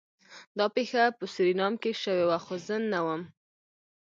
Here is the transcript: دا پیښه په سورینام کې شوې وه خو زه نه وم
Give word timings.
دا 0.57 0.65
پیښه 0.75 1.03
په 1.17 1.25
سورینام 1.33 1.73
کې 1.81 1.91
شوې 2.03 2.25
وه 2.29 2.39
خو 2.45 2.55
زه 2.65 2.75
نه 2.91 2.99
وم 3.05 3.21